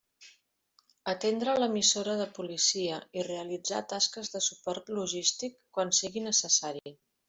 Atendre 1.13 1.53
l'emissora 1.59 2.17
de 2.23 2.27
policia 2.39 2.99
i 3.21 3.27
realitzar 3.29 3.85
tasques 3.95 4.35
de 4.39 4.45
suport 4.49 4.93
logístic 5.01 5.65
quan 5.79 5.99
sigui 6.03 6.31
necessari. 6.31 7.01